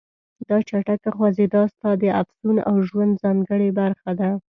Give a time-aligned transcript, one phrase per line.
[0.47, 4.29] دا چټکه خوځېدا ستا د افسون او ژوند ځانګړې برخه ده.